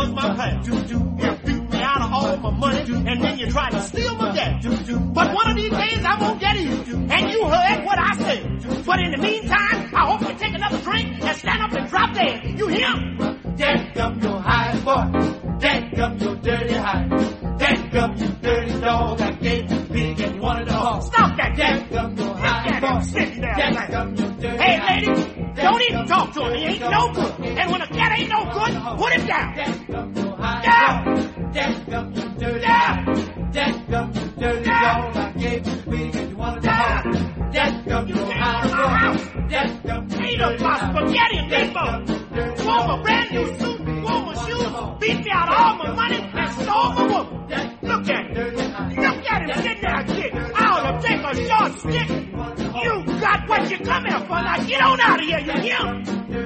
was 0.06 0.14
my 0.14 0.34
pal. 0.34 0.66
You 0.66 0.98
beat 1.44 1.70
me 1.70 1.82
out 1.82 2.02
of 2.02 2.12
all 2.12 2.36
my 2.36 2.50
money 2.50 2.80
and 2.80 3.22
then 3.22 3.38
you 3.38 3.50
tried 3.50 3.70
to 3.70 3.80
steal 3.82 4.14
my 4.16 4.34
gas. 4.34 4.64
But 4.64 5.34
one 5.34 5.50
of 5.50 5.56
these 5.56 5.70
days 5.70 6.04
I'm 6.04 6.18
gonna 6.18 6.40
get 6.40 6.58
you. 6.60 6.96
And 6.96 7.30
you 7.32 7.44
heard 7.44 7.84
what 7.84 7.98
I 7.98 8.16
said. 8.16 8.84
But 8.84 9.00
in 9.00 9.10
the 9.12 9.18
meantime, 9.18 9.94
I 9.94 10.06
hope 10.10 10.20
you 10.22 10.34
take 10.38 10.54
another 10.54 10.78
drink 10.82 11.22
and 11.22 11.36
stand 11.36 11.62
up 11.62 11.72
and 11.72 11.88
drop 11.88 12.14
dead. 12.14 12.58
You 12.58 12.68
hear? 12.68 12.94
There 13.56 13.92
come 13.94 14.20
your 14.20 14.40
high 14.40 14.78
boy. 14.80 15.58
There 15.58 15.90
come 15.94 16.18
your 16.18 16.36
dirty 16.36 16.74
high. 16.74 17.08
There 17.58 17.90
come 17.90 18.16
your 18.16 18.28
dirty 18.42 18.80
dog. 18.80 19.20
I 19.20 19.32
gave 19.32 19.72
you 19.72 19.80
big 19.80 20.20
and 20.20 20.40
wanted 20.40 20.68
a 20.68 20.72
hog. 20.72 21.02
Stop 21.02 21.36
that, 21.38 21.56
There 21.56 21.88
come 21.98 22.16
your 22.16 22.34
high 22.36 22.80
boy. 22.80 23.00
There 23.12 23.88
come 23.90 24.14
your 24.14 24.30
dirty 24.32 24.56
Hey, 24.62 25.00
lady, 25.06 25.52
don't 25.54 25.82
even 25.82 26.06
talk 26.06 26.32
to 26.34 26.40
him. 26.44 26.54
He 26.54 26.64
ain't 26.64 26.80
no 26.80 27.12
good. 27.12 27.45
Ain't 28.16 28.28
no 28.30 28.44
good, 28.52 28.98
put 28.98 29.12
him 29.12 29.26
down. 29.26 29.54
There 29.56 29.74
come 29.86 30.14
your 30.16 30.36
high 30.36 31.04
boy. 31.04 31.52
There 31.52 31.74
come 31.90 32.12
your 32.12 32.28
dirty 32.38 32.64
high. 32.64 33.04
There 33.52 33.72
come 33.90 34.12
your 34.12 34.28
dirty 34.38 34.64
dog. 34.64 35.16
I 35.16 35.32
gave 35.32 35.66
you 35.66 35.76
big 35.90 36.16
and 36.16 36.30
you 36.30 36.36
wanted 36.36 36.64
a 36.64 36.70
hog. 36.72 37.52
There 37.52 37.82
come 37.88 38.08
your 38.08 38.32
high 38.32 39.12
boy. 39.12 39.48
There 39.48 39.80
come 39.86 40.08
your 40.08 40.18
dirty 40.18 40.24
high. 40.26 40.26
Ain't 40.26 40.38
no 40.40 40.56
spaghetti, 40.56 41.38
people. 41.54 41.92
Wore 42.66 42.98
a 42.98 43.02
brand 43.02 43.30
new 43.32 43.46
suit, 43.58 43.80
wore 43.80 44.22
my 44.26 44.34
shoes, 44.46 45.00
beat 45.00 45.24
me 45.24 45.30
out 45.30 45.48
all 45.48 45.76
my 45.76 45.92
money, 45.94 46.16
and 46.18 46.52
stole 46.52 46.92
my 46.92 47.02
woman. 47.06 47.48
Look 47.82 48.08
at 48.08 48.36
him. 48.36 48.54
Look 48.96 49.26
at 49.30 49.42
him 49.42 49.62
sitting 49.62 49.82
there, 49.82 50.04
kid. 50.04 50.34
I 50.34 50.64
ought 50.66 51.00
to 51.00 51.06
take 51.06 51.22
a 51.22 51.34
short 51.48 51.72
stick. 51.78 52.08
You 52.82 53.20
got 53.20 53.48
what 53.48 53.70
you 53.70 53.78
come 53.78 54.04
here 54.04 54.18
for. 54.20 54.42
Now 54.42 54.66
get 54.66 54.80
on 54.82 55.00
out 55.00 55.20
of 55.20 55.26
here, 55.26 55.38
you 55.40 55.52
hear? 55.62 56.45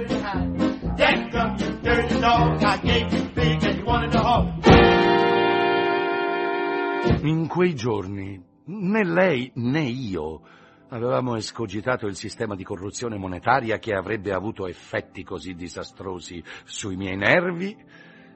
In 7.23 7.47
quei 7.49 7.75
giorni 7.75 8.45
né 8.67 9.05
lei 9.05 9.50
né 9.55 9.81
io 9.83 10.43
avevamo 10.91 11.37
escogitato 11.37 12.07
il 12.07 12.17
sistema 12.17 12.55
di 12.55 12.62
corruzione 12.62 13.17
monetaria 13.17 13.79
che 13.79 13.95
avrebbe 13.95 14.33
avuto 14.33 14.67
effetti 14.67 15.23
così 15.23 15.55
disastrosi 15.55 16.45
sui 16.65 16.97
miei 16.97 17.17
nervi 17.17 17.75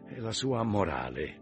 e 0.08 0.18
la 0.18 0.32
sua 0.32 0.62
morale. 0.62 1.40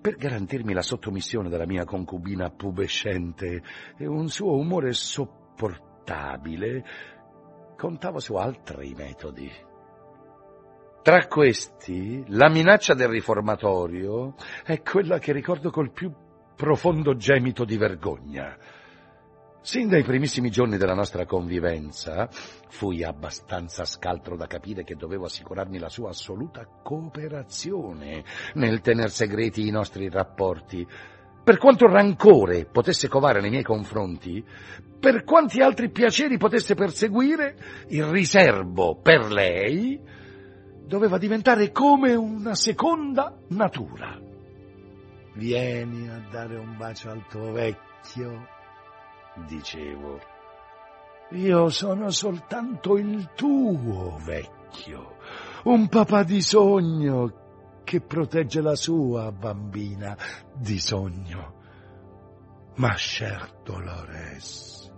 Per 0.00 0.16
garantirmi 0.16 0.72
la 0.72 0.82
sottomissione 0.82 1.48
della 1.48 1.66
mia 1.66 1.84
concubina 1.84 2.50
pubescente 2.50 3.62
e 3.96 4.06
un 4.06 4.28
suo 4.28 4.56
umore 4.56 4.92
sopportabile, 4.92 6.84
contavo 7.76 8.18
su 8.18 8.34
altri 8.34 8.94
metodi. 8.94 9.68
Tra 11.02 11.26
questi, 11.28 12.22
la 12.28 12.50
minaccia 12.50 12.92
del 12.92 13.08
riformatorio 13.08 14.34
è 14.62 14.82
quella 14.82 15.18
che 15.18 15.32
ricordo 15.32 15.70
col 15.70 15.92
più 15.92 16.12
profondo 16.54 17.16
gemito 17.16 17.64
di 17.64 17.78
vergogna. 17.78 18.54
Sin 19.62 19.88
dai 19.88 20.02
primissimi 20.02 20.50
giorni 20.50 20.76
della 20.76 20.92
nostra 20.92 21.24
convivenza 21.24 22.28
fui 22.68 23.02
abbastanza 23.02 23.86
scaltro 23.86 24.36
da 24.36 24.46
capire 24.46 24.84
che 24.84 24.94
dovevo 24.94 25.24
assicurarmi 25.24 25.78
la 25.78 25.88
sua 25.88 26.10
assoluta 26.10 26.66
cooperazione 26.82 28.22
nel 28.54 28.82
tener 28.82 29.08
segreti 29.10 29.66
i 29.66 29.70
nostri 29.70 30.10
rapporti. 30.10 30.86
Per 31.42 31.56
quanto 31.56 31.86
rancore 31.86 32.66
potesse 32.66 33.08
covare 33.08 33.40
nei 33.40 33.48
miei 33.48 33.62
confronti, 33.62 34.44
per 35.00 35.24
quanti 35.24 35.62
altri 35.62 35.90
piaceri 35.90 36.36
potesse 36.36 36.74
perseguire, 36.74 37.56
il 37.88 38.04
riservo 38.04 39.00
per 39.00 39.32
lei 39.32 40.18
doveva 40.90 41.18
diventare 41.18 41.70
come 41.70 42.16
una 42.16 42.56
seconda 42.56 43.32
natura. 43.50 44.18
Vieni 45.34 46.08
a 46.08 46.20
dare 46.28 46.56
un 46.56 46.76
bacio 46.76 47.10
al 47.10 47.24
tuo 47.28 47.52
vecchio, 47.52 48.48
dicevo. 49.46 50.18
Io 51.30 51.68
sono 51.68 52.10
soltanto 52.10 52.96
il 52.96 53.30
tuo 53.36 54.18
vecchio, 54.24 55.18
un 55.62 55.86
papà 55.86 56.24
di 56.24 56.42
sogno 56.42 57.82
che 57.84 58.00
protegge 58.00 58.60
la 58.60 58.74
sua 58.74 59.30
bambina 59.30 60.16
di 60.56 60.80
sogno. 60.80 61.54
Ma 62.78 62.94
cher 62.96 63.60
Dolores, 63.62 64.90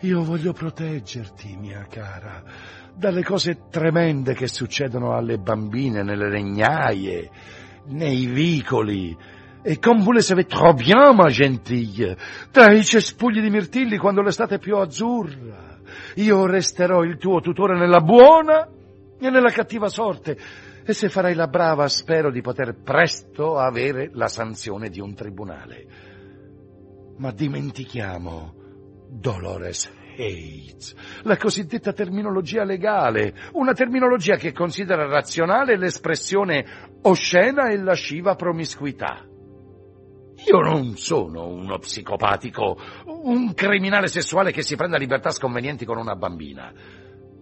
io 0.00 0.22
voglio 0.24 0.52
proteggerti, 0.52 1.56
mia 1.56 1.86
cara, 1.88 2.84
dalle 2.96 3.22
cose 3.22 3.68
tremende 3.70 4.34
che 4.34 4.48
succedono 4.48 5.14
alle 5.14 5.38
bambine 5.38 6.02
nelle 6.02 6.30
regnaie, 6.30 7.30
nei 7.88 8.24
vicoli, 8.26 9.16
e 9.62 9.78
comme 9.78 10.02
vous 10.02 10.14
le 10.14 10.22
savez 10.22 10.46
trop 10.46 10.74
bien, 10.74 11.14
ma 11.14 11.28
gentille, 11.28 12.16
tra 12.50 12.72
i 12.72 12.82
cespugli 12.82 13.40
di 13.40 13.50
mirtilli 13.50 13.98
quando 13.98 14.22
l'estate 14.22 14.54
è 14.54 14.58
più 14.58 14.76
azzurra. 14.76 15.78
Io 16.16 16.46
resterò 16.46 17.02
il 17.02 17.18
tuo 17.18 17.40
tutore 17.40 17.76
nella 17.76 18.00
buona 18.00 18.66
e 19.18 19.30
nella 19.30 19.50
cattiva 19.50 19.88
sorte, 19.88 20.38
e 20.82 20.92
se 20.92 21.08
farai 21.08 21.34
la 21.34 21.48
brava 21.48 21.88
spero 21.88 22.30
di 22.30 22.40
poter 22.40 22.80
presto 22.82 23.58
avere 23.58 24.08
la 24.12 24.28
sanzione 24.28 24.88
di 24.88 25.00
un 25.00 25.14
tribunale. 25.14 25.86
Ma 27.18 27.30
dimentichiamo 27.32 28.54
Dolores 29.08 29.90
Hates, 30.16 30.94
la 31.22 31.36
cosiddetta 31.36 31.92
terminologia 31.92 32.64
legale, 32.64 33.34
una 33.52 33.72
terminologia 33.72 34.36
che 34.36 34.52
considera 34.52 35.06
razionale 35.06 35.76
l'espressione 35.76 36.64
oscena 37.02 37.68
e 37.68 37.76
lasciva 37.76 38.34
promiscuità. 38.34 39.24
Io 40.48 40.60
non 40.60 40.96
sono 40.96 41.46
uno 41.48 41.78
psicopatico, 41.78 42.76
un 43.06 43.54
criminale 43.54 44.06
sessuale 44.06 44.52
che 44.52 44.62
si 44.62 44.76
prende 44.76 44.98
libertà 44.98 45.30
sconvenienti 45.30 45.84
con 45.84 45.98
una 45.98 46.14
bambina. 46.14 46.72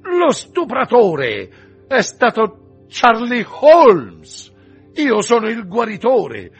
Lo 0.02 0.30
stupratore 0.30 1.84
è 1.88 2.00
stato 2.00 2.86
Charlie 2.88 3.44
Holmes. 3.60 4.52
Io 4.94 5.20
sono 5.22 5.48
il 5.48 5.66
guaritore. 5.66 6.50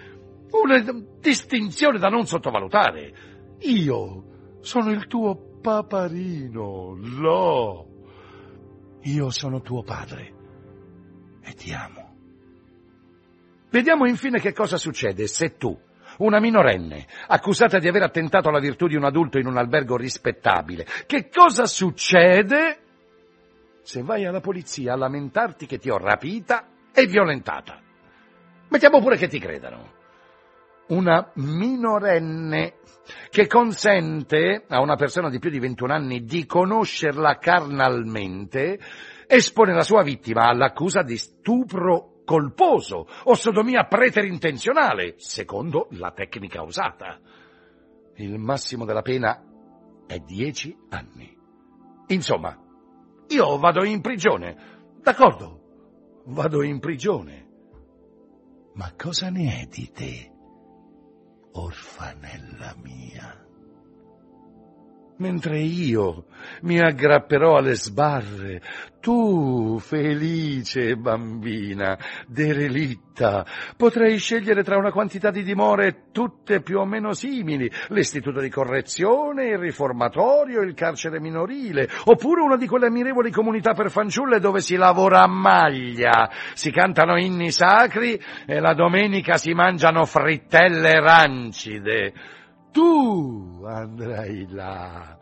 Una 0.50 0.82
distinzione 1.20 1.98
da 1.98 2.08
non 2.08 2.26
sottovalutare. 2.26 3.12
Io 3.60 4.58
sono 4.60 4.90
il 4.90 5.06
tuo 5.06 5.53
paparino, 5.64 6.94
Lo. 7.00 7.86
Io 9.04 9.30
sono 9.30 9.62
tuo 9.62 9.82
padre 9.82 10.34
e 11.42 11.54
ti 11.54 11.72
amo. 11.72 12.12
Vediamo 13.70 14.06
infine 14.06 14.40
che 14.40 14.52
cosa 14.52 14.76
succede 14.76 15.26
se 15.26 15.56
tu, 15.56 15.74
una 16.18 16.38
minorenne, 16.38 17.06
accusata 17.28 17.78
di 17.78 17.88
aver 17.88 18.02
attentato 18.02 18.50
alla 18.50 18.60
virtù 18.60 18.86
di 18.86 18.94
un 18.94 19.04
adulto 19.04 19.38
in 19.38 19.46
un 19.46 19.56
albergo 19.56 19.96
rispettabile. 19.96 20.86
Che 21.06 21.30
cosa 21.30 21.64
succede 21.64 22.80
se 23.80 24.02
vai 24.02 24.26
alla 24.26 24.40
polizia 24.40 24.92
a 24.92 24.96
lamentarti 24.96 25.64
che 25.64 25.78
ti 25.78 25.88
ho 25.88 25.96
rapita 25.96 26.68
e 26.92 27.06
violentata? 27.06 27.80
Mettiamo 28.68 29.00
pure 29.00 29.16
che 29.16 29.28
ti 29.28 29.38
credano. 29.38 30.02
Una 30.88 31.32
minorenne 31.36 32.74
che 33.30 33.46
consente 33.46 34.64
a 34.68 34.80
una 34.80 34.96
persona 34.96 35.30
di 35.30 35.38
più 35.38 35.50
di 35.50 35.58
21 35.58 35.92
anni 35.92 36.24
di 36.24 36.46
conoscerla 36.46 37.38
carnalmente 37.38 38.78
espone 39.26 39.74
la 39.74 39.82
sua 39.82 40.02
vittima 40.02 40.48
all'accusa 40.48 41.02
di 41.02 41.16
stupro 41.16 42.22
colposo 42.24 43.06
o 43.24 43.34
sodomia 43.34 43.84
preterintenzionale, 43.84 45.14
secondo 45.18 45.88
la 45.92 46.10
tecnica 46.12 46.62
usata. 46.62 47.20
Il 48.16 48.38
massimo 48.38 48.84
della 48.84 49.02
pena 49.02 49.42
è 50.06 50.18
dieci 50.18 50.76
anni. 50.90 51.36
Insomma, 52.08 52.56
io 53.28 53.58
vado 53.58 53.84
in 53.84 54.00
prigione, 54.00 54.56
d'accordo, 55.02 56.22
vado 56.26 56.62
in 56.62 56.78
prigione. 56.78 57.42
Ma 58.74 58.92
cosa 58.96 59.30
ne 59.30 59.62
è 59.62 59.66
di 59.66 59.90
te, 59.90 60.33
orfanella 61.54 62.74
mia? 62.82 63.43
Mentre 65.16 65.58
io 65.58 66.24
mi 66.62 66.80
aggrapperò 66.80 67.56
alle 67.56 67.74
sbarre, 67.74 68.60
tu, 69.00 69.78
felice 69.78 70.96
bambina, 70.96 71.98
derelitta, 72.26 73.44
potrai 73.76 74.16
scegliere 74.16 74.64
tra 74.64 74.78
una 74.78 74.90
quantità 74.90 75.30
di 75.30 75.42
dimore 75.42 76.06
tutte 76.10 76.62
più 76.62 76.78
o 76.78 76.86
meno 76.86 77.12
simili, 77.12 77.70
l'istituto 77.88 78.40
di 78.40 78.48
correzione, 78.48 79.48
il 79.48 79.58
riformatorio, 79.58 80.62
il 80.62 80.74
carcere 80.74 81.20
minorile, 81.20 81.88
oppure 82.04 82.40
una 82.40 82.56
di 82.56 82.66
quelle 82.66 82.86
ammirevoli 82.86 83.30
comunità 83.30 83.74
per 83.74 83.90
fanciulle 83.90 84.40
dove 84.40 84.60
si 84.60 84.76
lavora 84.76 85.22
a 85.22 85.28
maglia, 85.28 86.30
si 86.54 86.70
cantano 86.70 87.18
inni 87.18 87.50
sacri 87.50 88.20
e 88.46 88.58
la 88.58 88.74
domenica 88.74 89.36
si 89.36 89.52
mangiano 89.52 90.04
frittelle 90.06 90.98
rancide 91.00 92.12
tu 92.74 93.62
andrai 93.64 94.46
là. 94.50 95.16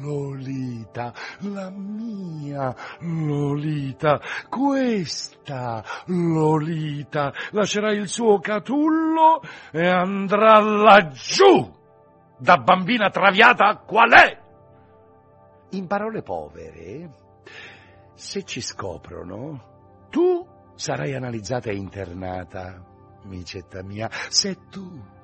Lolita, 0.00 1.12
la 1.40 1.70
mia 1.70 2.74
Lolita, 3.00 4.20
questa 4.48 5.84
Lolita 6.06 7.32
lascerà 7.52 7.92
il 7.92 8.08
suo 8.08 8.40
catullo 8.40 9.40
e 9.70 9.86
andrà 9.86 10.58
laggiù, 10.58 11.70
da 12.38 12.56
bambina 12.56 13.10
traviata 13.10 13.76
qual 13.76 14.10
è. 14.10 14.40
In 15.70 15.86
parole 15.86 16.22
povere, 16.22 17.10
se 18.14 18.42
ci 18.42 18.60
scoprono, 18.60 20.06
tu 20.10 20.44
sarai 20.74 21.14
analizzata 21.14 21.70
e 21.70 21.76
internata, 21.76 22.84
micetta 23.26 23.82
mia, 23.84 24.08
se 24.10 24.56
tu 24.68 25.20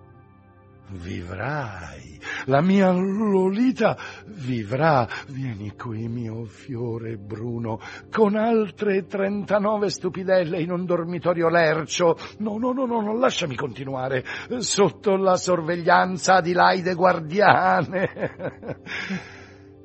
Vivrai, 0.91 2.19
la 2.47 2.63
mia 2.63 2.91
Lolita 2.91 3.97
vivrà. 4.25 5.07
Vieni 5.29 5.75
qui, 5.77 6.09
mio 6.09 6.45
fiore 6.45 7.17
bruno, 7.17 7.79
con 8.11 8.37
altre 8.37 9.05
trentanove 9.05 9.91
stupidelle 9.91 10.61
in 10.61 10.71
un 10.71 10.87
dormitorio 10.87 11.51
lercio. 11.51 12.17
No, 12.39 12.57
no, 12.57 12.73
no, 12.73 12.87
no, 12.87 13.03
non 13.03 13.19
lasciami 13.19 13.55
continuare, 13.55 14.25
sotto 14.59 15.17
la 15.17 15.37
sorveglianza 15.37 16.41
di 16.41 16.53
Laide 16.53 16.95
Guardiane. 16.95 18.11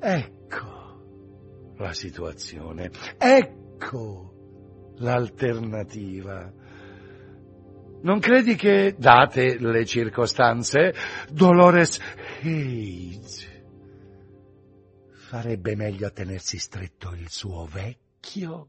ecco 0.00 1.72
la 1.76 1.92
situazione, 1.92 2.90
ecco 3.18 4.32
l'alternativa 4.96 6.50
non 8.04 8.18
credi 8.20 8.54
che, 8.54 8.94
date 8.96 9.58
le 9.58 9.84
circostanze, 9.84 10.94
Dolores 11.30 11.98
Hayes 12.42 13.52
farebbe 15.10 15.74
meglio 15.74 16.06
a 16.06 16.10
tenersi 16.10 16.58
stretto 16.58 17.12
il 17.14 17.28
suo 17.28 17.66
vecchio? 17.66 18.68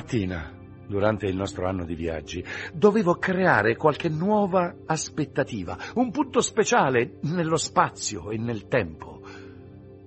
Mattina, 0.00 0.50
durante 0.86 1.26
il 1.26 1.36
nostro 1.36 1.68
anno 1.68 1.84
di 1.84 1.94
viaggi, 1.94 2.42
dovevo 2.72 3.16
creare 3.16 3.76
qualche 3.76 4.08
nuova 4.08 4.74
aspettativa, 4.86 5.76
un 5.94 6.10
punto 6.10 6.40
speciale 6.40 7.18
nello 7.22 7.58
spazio 7.58 8.30
e 8.30 8.38
nel 8.38 8.66
tempo, 8.66 9.20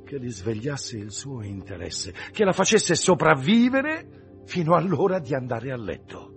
che 0.04 0.18
risvegliasse 0.18 0.98
il 0.98 1.12
suo 1.12 1.44
interesse, 1.44 2.12
che 2.32 2.44
la 2.44 2.54
facesse 2.54 2.96
sopravvivere 2.96 4.42
fino 4.46 4.74
all'ora 4.74 5.20
di 5.20 5.36
andare 5.36 5.72
a 5.72 5.78
letto. 5.78 6.32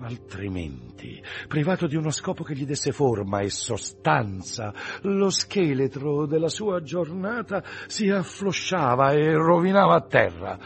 Altrimenti, 0.00 1.22
privato 1.46 1.86
di 1.86 1.96
uno 1.96 2.10
scopo 2.10 2.42
che 2.42 2.54
gli 2.54 2.64
desse 2.64 2.92
forma 2.92 3.40
e 3.40 3.50
sostanza, 3.50 4.72
lo 5.02 5.28
scheletro 5.28 6.26
della 6.26 6.48
sua 6.48 6.82
giornata 6.82 7.62
si 7.86 8.08
afflosciava 8.08 9.12
e 9.12 9.32
rovinava 9.32 9.94
a 9.94 10.00
terra. 10.00 10.58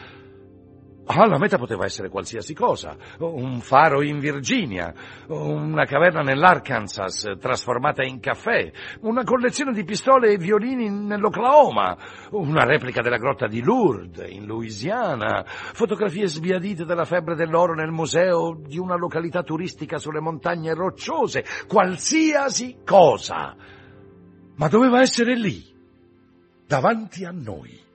Ah, 1.08 1.24
la 1.26 1.38
meta 1.38 1.56
poteva 1.56 1.84
essere 1.84 2.08
qualsiasi 2.08 2.52
cosa, 2.52 2.96
un 3.18 3.60
faro 3.60 4.02
in 4.02 4.18
Virginia, 4.18 4.92
una 5.28 5.84
caverna 5.84 6.22
nell'Arkansas 6.22 7.36
trasformata 7.38 8.02
in 8.02 8.18
caffè, 8.18 8.72
una 9.02 9.22
collezione 9.22 9.72
di 9.72 9.84
pistole 9.84 10.32
e 10.32 10.36
violini 10.36 10.90
nell'Oklahoma, 10.90 11.96
una 12.32 12.64
replica 12.64 13.02
della 13.02 13.18
grotta 13.18 13.46
di 13.46 13.62
Lourdes 13.62 14.28
in 14.28 14.46
Louisiana, 14.46 15.44
fotografie 15.46 16.26
sbiadite 16.26 16.84
della 16.84 17.04
febbre 17.04 17.36
dell'oro 17.36 17.74
nel 17.74 17.92
museo 17.92 18.58
di 18.60 18.76
una 18.76 18.96
località 18.96 19.44
turistica 19.44 19.98
sulle 19.98 20.20
montagne 20.20 20.74
rocciose, 20.74 21.44
qualsiasi 21.68 22.78
cosa. 22.84 23.54
Ma 24.56 24.68
doveva 24.68 25.00
essere 25.02 25.36
lì, 25.36 25.64
davanti 26.66 27.24
a 27.24 27.30
noi, 27.30 27.85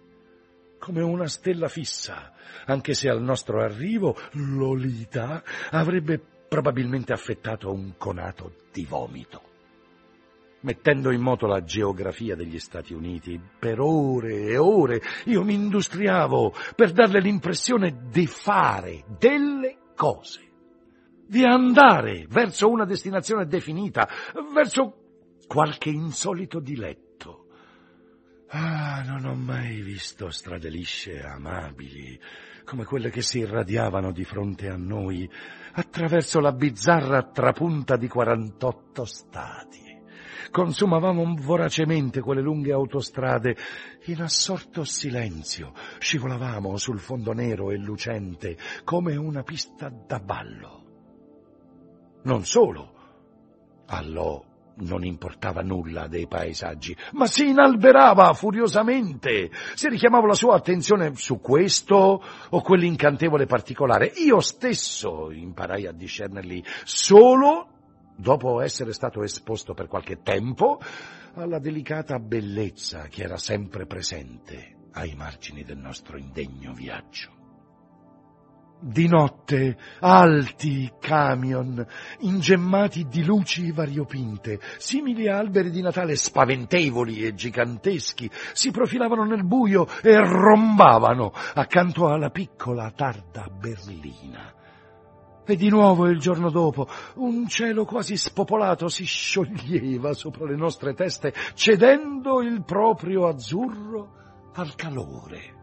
come 0.82 1.04
una 1.04 1.28
stella 1.28 1.67
fissa 1.67 2.34
anche 2.65 2.94
se 2.94 3.08
al 3.08 3.22
nostro 3.22 3.62
arrivo 3.62 4.17
Lolita 4.32 5.44
avrebbe 5.70 6.20
probabilmente 6.48 7.13
affettato 7.13 7.72
un 7.72 7.94
conato 7.98 8.54
di 8.72 8.84
vomito. 8.86 9.50
Mettendo 10.62 11.12
in 11.12 11.22
moto 11.22 11.48
la 11.48 11.63
geografia 11.63 12.36
degli 12.36 12.60
Stati 12.60 12.94
Uniti, 12.94 13.39
per 13.60 13.80
ore 13.80 14.48
e 14.48 14.58
ore 14.58 15.02
io 15.26 15.44
mi 15.44 15.54
industriavo 15.54 16.54
per 16.76 16.91
darle 16.91 17.20
l'impressione 17.20 18.08
di 18.12 18.28
fare 18.28 19.04
delle 19.17 19.78
cose, 19.96 20.41
di 21.26 21.44
andare 21.44 22.26
verso 22.28 22.70
una 22.70 22.86
destinazione 22.86 23.46
definita, 23.46 24.08
verso 24.54 24.96
qualche 25.48 25.89
insolito 25.89 26.60
diletto. 26.60 27.11
Ah, 28.54 29.02
non 29.06 29.24
ho 29.24 29.34
mai 29.34 29.82
visto 29.82 30.30
strade 30.30 30.68
lisce 30.68 31.14
e 31.14 31.26
amabili 31.26 32.20
come 32.66 32.84
quelle 32.84 33.10
che 33.10 33.22
si 33.22 33.40
irradiavano 33.40 34.12
di 34.12 34.26
fronte 34.26 34.68
a 34.68 34.76
noi 34.76 35.30
attraverso 35.74 36.42
la 36.42 36.52
bizzarra 36.52 37.24
trapunta 37.24 37.96
di 37.96 38.10
48 38.10 39.06
stati. 39.06 40.00
Consumavamo 40.50 41.34
voracemente 41.40 42.20
quelle 42.20 42.42
lunghe 42.42 42.74
autostrade 42.74 43.56
in 44.08 44.22
assorto 44.22 44.84
silenzio, 44.84 45.72
scivolavamo 46.00 46.76
sul 46.76 47.00
fondo 47.00 47.32
nero 47.32 47.72
e 47.72 47.78
lucente 47.78 48.58
come 48.84 49.16
una 49.16 49.44
pista 49.44 49.90
da 49.90 50.20
ballo. 50.20 50.84
Non 52.24 52.44
solo, 52.44 52.94
allò 53.86 54.51
non 54.82 55.04
importava 55.04 55.62
nulla 55.62 56.08
dei 56.08 56.28
paesaggi, 56.28 56.96
ma 57.13 57.26
si 57.26 57.50
inalberava 57.50 58.34
furiosamente, 58.34 59.50
si 59.76 59.89
richiamava 59.89 60.28
la 60.28 60.34
sua 60.34 60.56
attenzione 60.56 61.15
su 61.15 61.39
questo 61.39 62.24
o 62.50 62.62
quell'incantevole 62.62 63.46
particolare. 63.46 64.12
Io 64.17 64.39
stesso 64.39 65.32
imparai 65.32 65.88
a 65.88 65.91
discernerli 65.91 66.63
solo 66.84 67.67
dopo 68.15 68.62
essere 68.62 68.94
stato 68.94 69.24
esposto 69.24 69.74
per 69.74 69.88
qualche 69.88 70.22
tempo 70.22 70.80
alla 71.34 71.60
delicata 71.60 72.20
bellezza 72.20 73.08
che 73.08 73.24
era 73.24 73.38
sempre 73.38 73.86
presente 73.86 74.76
ai 74.94 75.15
margini 75.15 75.63
del 75.63 75.78
nostro 75.78 76.17
indegno 76.17 76.74
viaggio. 76.74 77.41
Di 78.84 79.08
notte, 79.08 79.78
alti 80.00 80.91
camion, 81.00 81.86
ingemmati 82.22 83.06
di 83.08 83.24
luci 83.24 83.72
variopinte, 83.72 84.60
simili 84.80 85.30
a 85.30 85.38
alberi 85.38 85.70
di 85.70 85.82
Natale 85.82 86.15
spaventevoli 86.15 87.22
e 87.22 87.36
giganteschi, 87.36 88.28
si 88.54 88.72
profilavano 88.72 89.24
nel 89.24 89.46
buio 89.46 89.86
e 90.02 90.15
rombavano 90.17 91.32
accanto 91.54 92.08
alla 92.08 92.32
piccola 92.32 92.89
tarda 92.89 93.48
berlina. 93.56 94.52
E 95.46 95.56
di 95.56 95.70
nuovo 95.70 96.08
il 96.08 96.17
giorno 96.17 96.50
dopo 96.50 96.88
un 97.17 97.48
cielo 97.48 97.86
quasi 97.86 98.17
spopolato 98.17 98.88
si 98.88 99.06
scioglieva 99.06 100.13
sopra 100.13 100.48
le 100.48 100.56
nostre 100.56 100.96
teste, 100.96 101.36
cedendo 101.54 102.41
il 102.41 102.63
proprio 102.63 103.28
azzurro 103.28 104.52
al 104.56 104.74
calore. 104.74 105.60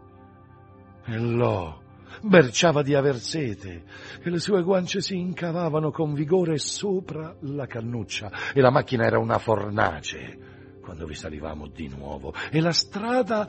E 1.04 1.18
lo 1.18 1.86
berciava 2.22 2.82
di 2.82 2.94
aver 2.94 3.16
sete 3.16 3.84
e 4.22 4.30
le 4.30 4.38
sue 4.38 4.62
guance 4.62 5.00
si 5.00 5.16
incavavano 5.16 5.90
con 5.90 6.14
vigore 6.14 6.58
sopra 6.58 7.34
la 7.40 7.66
cannuccia 7.66 8.30
e 8.52 8.60
la 8.60 8.70
macchina 8.70 9.04
era 9.04 9.18
una 9.18 9.38
fornace 9.38 10.78
quando 10.80 11.04
vi 11.04 11.14
salivamo 11.14 11.66
di 11.68 11.88
nuovo 11.88 12.32
e 12.50 12.60
la 12.60 12.72
strada 12.72 13.46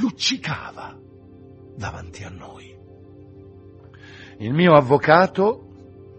luccicava 0.00 0.96
davanti 1.76 2.22
a 2.22 2.30
noi. 2.30 2.74
Il 4.38 4.52
mio 4.52 4.74
avvocato 4.74 5.66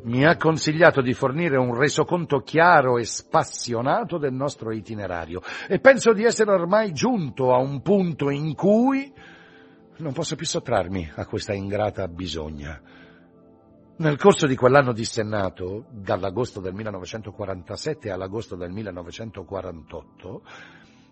mi 0.03 0.25
ha 0.25 0.37
consigliato 0.37 1.01
di 1.01 1.13
fornire 1.13 1.57
un 1.57 1.73
resoconto 1.73 2.39
chiaro 2.39 2.97
e 2.97 3.05
spassionato 3.05 4.17
del 4.17 4.33
nostro 4.33 4.71
itinerario 4.71 5.41
e 5.67 5.79
penso 5.79 6.13
di 6.13 6.23
essere 6.23 6.51
ormai 6.51 6.93
giunto 6.93 7.53
a 7.53 7.59
un 7.59 7.81
punto 7.81 8.29
in 8.29 8.55
cui 8.55 9.13
non 9.97 10.13
posso 10.13 10.35
più 10.35 10.45
sottrarmi 10.45 11.11
a 11.15 11.25
questa 11.25 11.53
ingrata 11.53 12.07
bisogna. 12.07 12.79
Nel 13.99 14.17
corso 14.17 14.45
di 14.45 14.55
quell'anno 14.55 14.93
dissennato, 14.93 15.85
dall'agosto 15.89 16.59
del 16.59 16.73
1947 16.73 18.11
all'agosto 18.11 18.55
del 18.55 18.69
1948, 18.69 20.41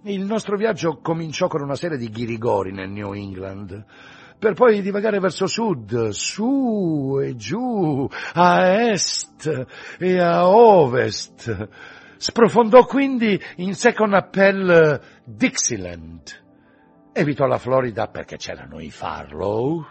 il 0.04 0.24
nostro 0.24 0.56
viaggio 0.56 1.00
cominciò 1.02 1.48
con 1.48 1.62
una 1.62 1.76
serie 1.76 1.98
di 1.98 2.10
ghirigori 2.10 2.72
nel 2.72 2.92
New 2.92 3.14
England, 3.14 3.84
per 4.38 4.54
poi 4.54 4.84
divagare 4.84 5.20
verso 5.20 5.48
sud, 5.48 6.10
su 6.10 7.20
e 7.24 7.36
giù, 7.36 8.08
a 8.34 8.90
est 8.92 9.66
e 9.98 10.20
a 10.20 10.48
ovest. 10.48 11.70
Sprofondò 12.18 12.86
quindi 12.86 13.42
in 13.58 13.74
Second 13.74 14.14
Appel 14.14 15.02
Dixieland 15.24 16.44
Evitò 17.18 17.46
la 17.46 17.58
Florida 17.58 18.10
perché 18.10 18.36
c'erano 18.36 18.82
i 18.82 18.92
Farlow. 18.92 19.86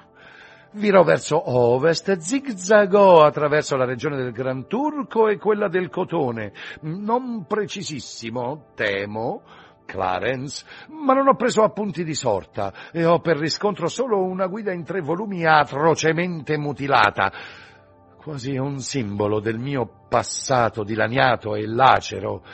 Virò 0.72 1.02
verso 1.04 1.56
ovest, 1.56 2.18
zigzagò 2.18 3.24
attraverso 3.24 3.76
la 3.76 3.86
regione 3.86 4.16
del 4.16 4.30
Gran 4.30 4.66
Turco 4.66 5.28
e 5.28 5.38
quella 5.38 5.68
del 5.68 5.88
Cotone. 5.88 6.52
Non 6.82 7.46
precisissimo, 7.46 8.66
temo, 8.74 9.40
Clarence, 9.86 10.66
ma 10.88 11.14
non 11.14 11.28
ho 11.28 11.34
preso 11.34 11.62
appunti 11.62 12.04
di 12.04 12.12
sorta 12.12 12.90
e 12.92 13.06
ho 13.06 13.20
per 13.20 13.38
riscontro 13.38 13.88
solo 13.88 14.22
una 14.22 14.46
guida 14.46 14.74
in 14.74 14.84
tre 14.84 15.00
volumi 15.00 15.46
atrocemente 15.46 16.58
mutilata, 16.58 17.32
quasi 18.18 18.58
un 18.58 18.80
simbolo 18.80 19.40
del 19.40 19.58
mio 19.58 20.04
passato 20.10 20.84
dilaniato 20.84 21.54
e 21.54 21.66
lacero. 21.66 22.44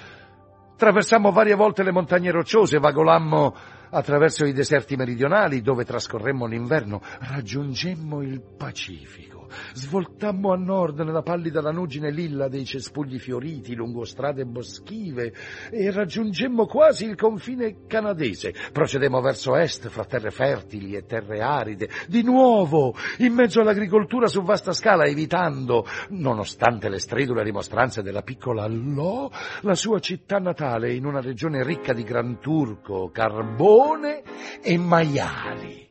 Traversammo 0.76 1.32
varie 1.32 1.56
volte 1.56 1.82
le 1.82 1.90
montagne 1.90 2.30
rocciose, 2.30 2.78
vagolammo 2.78 3.78
attraverso 3.90 4.44
i 4.44 4.52
deserti 4.52 4.96
meridionali 4.96 5.60
dove 5.62 5.84
trascorremmo 5.84 6.46
l'inverno, 6.46 7.00
raggiungemmo 7.20 8.22
il 8.22 8.40
Pacifico 8.40 9.39
Svoltammo 9.72 10.52
a 10.52 10.56
nord 10.56 11.00
nella 11.00 11.22
pallida 11.22 11.60
lanugine 11.60 12.10
lilla 12.10 12.48
dei 12.48 12.64
cespugli 12.64 13.18
fioriti 13.18 13.74
lungo 13.74 14.04
strade 14.04 14.44
boschive 14.44 15.32
e 15.70 15.90
raggiungemmo 15.90 16.66
quasi 16.66 17.04
il 17.04 17.16
confine 17.16 17.86
canadese. 17.86 18.54
Procedemmo 18.72 19.20
verso 19.20 19.56
est 19.56 19.88
fra 19.88 20.04
terre 20.04 20.30
fertili 20.30 20.94
e 20.94 21.04
terre 21.04 21.40
aride, 21.40 21.88
di 22.08 22.22
nuovo 22.22 22.94
in 23.18 23.32
mezzo 23.34 23.60
all'agricoltura 23.60 24.26
su 24.26 24.42
vasta 24.42 24.72
scala, 24.72 25.04
evitando, 25.04 25.84
nonostante 26.10 26.88
le 26.88 26.98
stridule 26.98 27.42
rimostranze 27.42 28.02
della 28.02 28.22
piccola 28.22 28.66
Lo, 28.66 29.30
la 29.62 29.74
sua 29.74 29.98
città 29.98 30.38
natale 30.38 30.92
in 30.94 31.04
una 31.04 31.20
regione 31.20 31.62
ricca 31.64 31.92
di 31.92 32.02
gran 32.02 32.38
turco, 32.40 33.10
carbone 33.10 34.22
e 34.62 34.78
maiali. 34.78 35.88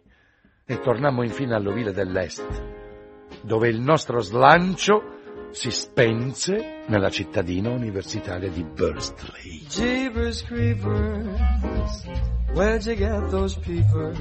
E 0.65 0.79
tornammo 0.79 1.23
infine 1.23 1.55
all'ovile 1.55 1.91
dell'est, 1.91 2.78
dove 3.41 3.69
il 3.69 3.79
nostro 3.79 4.21
slancio 4.21 5.17
si 5.51 5.71
spense 5.71 6.83
nella 6.87 7.09
cittadina 7.09 7.69
universitaria 7.69 8.49
di 8.49 8.63
Bursley. 8.63 9.65
Jeepers 9.67 10.43
creepers, 10.43 12.03
where'd 12.53 12.85
you 12.85 12.95
get 12.95 13.29
those 13.29 13.57
peepers? 13.57 14.17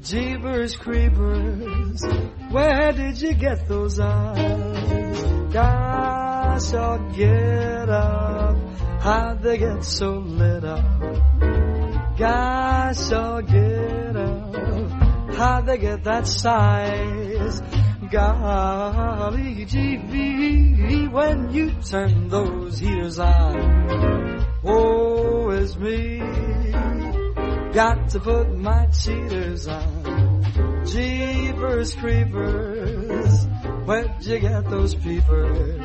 Jeepers 0.00 0.76
creepers, 0.78 2.02
where 2.50 2.92
did 2.92 3.20
you 3.20 3.34
get 3.34 3.66
those 3.68 4.00
eyes? 4.00 5.22
Gosh, 5.52 6.72
I'll 6.72 7.10
get 7.12 7.88
up, 7.88 8.56
how'd 9.00 9.42
they 9.42 9.58
get 9.58 9.84
so 9.84 10.18
lit 10.18 10.64
up? 10.64 10.82
Gosh, 12.16 13.12
I'll 13.12 13.42
get 13.42 14.16
up, 14.16 14.41
how'd 15.34 15.66
they 15.66 15.78
get 15.78 16.04
that 16.04 16.26
size? 16.26 17.62
Golly 18.10 19.64
gee, 19.64 21.08
when 21.08 21.52
you 21.52 21.72
turn 21.82 22.28
those 22.28 22.78
heaters 22.78 23.18
on, 23.18 24.46
woe 24.62 25.50
is 25.50 25.78
me. 25.78 26.18
Got 27.72 28.10
to 28.10 28.20
put 28.20 28.58
my 28.58 28.86
cheaters 28.86 29.66
on. 29.66 30.84
Jeepers 30.84 31.94
creepers, 31.94 33.46
where'd 33.86 34.26
you 34.26 34.38
get 34.40 34.68
those 34.68 34.94
peepers? 34.94 35.80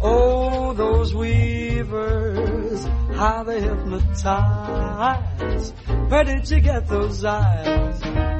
Oh, 0.00 0.72
those 0.72 1.14
weavers, 1.14 2.84
how 3.14 3.44
they 3.44 3.60
hypnotize. 3.60 5.72
Where 6.08 6.24
did 6.24 6.50
you 6.50 6.60
get 6.60 6.88
those 6.88 7.24
eyes? 7.24 8.31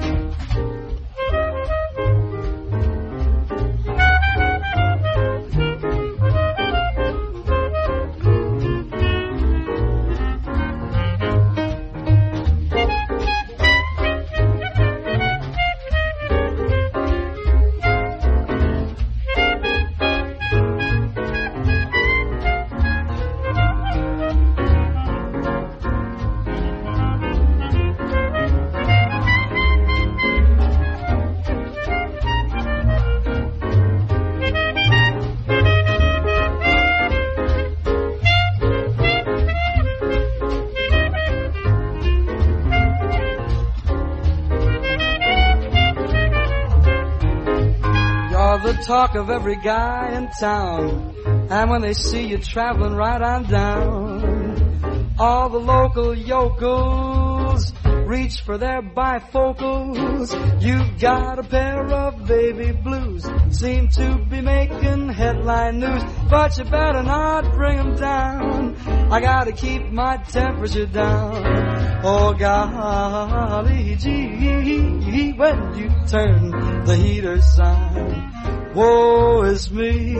Talk 48.82 49.14
of 49.14 49.30
every 49.30 49.56
guy 49.56 50.10
in 50.12 50.28
town. 50.40 51.14
And 51.50 51.70
when 51.70 51.82
they 51.82 51.94
see 51.94 52.26
you 52.26 52.38
traveling 52.38 52.94
right 52.94 53.22
on 53.22 53.44
down, 53.44 55.14
all 55.18 55.48
the 55.48 55.58
local 55.58 56.14
yokels 56.14 57.72
reach 58.06 58.40
for 58.40 58.58
their 58.58 58.82
bifocals. 58.82 60.32
You've 60.60 60.98
got 61.00 61.38
a 61.38 61.42
pair 61.42 61.86
of 61.86 62.26
baby 62.26 62.72
blues, 62.72 63.24
seem 63.50 63.88
to 63.88 64.18
be 64.28 64.40
making 64.40 65.10
headline 65.10 65.78
news, 65.78 66.02
but 66.28 66.58
you 66.58 66.64
better 66.64 67.02
not 67.02 67.52
bring 67.52 67.78
'em 67.78 67.94
down. 67.94 68.76
I 69.10 69.20
gotta 69.20 69.52
keep 69.52 69.90
my 69.92 70.16
temperature 70.16 70.86
down. 70.86 72.02
Oh 72.04 72.34
golly 72.34 73.96
gee, 73.96 75.32
when 75.36 75.74
you 75.78 75.88
turn 76.08 76.84
the 76.84 76.96
heater 76.96 77.38
on, 77.60 78.41
woe 78.74 79.42
is 79.42 79.70
me. 79.70 80.16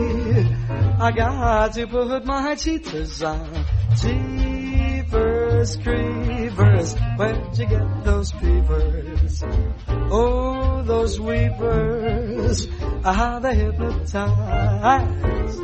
I 1.00 1.10
got 1.12 1.72
to 1.74 1.86
put 1.86 2.24
my 2.24 2.54
cheaters 2.54 3.22
on. 3.22 3.64
Jeepers 4.00 5.76
creepers, 5.76 6.94
where'd 7.16 7.58
you 7.58 7.66
get 7.66 8.04
those 8.04 8.32
peepers? 8.32 9.44
Oh, 9.88 10.82
those 10.82 11.20
weepers, 11.20 12.66
ah, 13.04 13.12
how 13.12 13.38
they 13.38 13.54
hypnotize. 13.54 15.56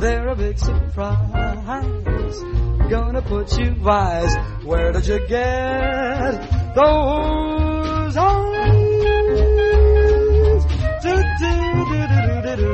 They're 0.00 0.28
a 0.28 0.36
big 0.36 0.58
surprise. 0.58 2.42
Gonna 2.90 3.22
put 3.22 3.58
you 3.58 3.74
wise. 3.80 4.34
Where 4.64 4.92
did 4.92 5.06
you 5.06 5.26
get 5.26 6.74
those 6.74 8.16
oh, 8.16 8.45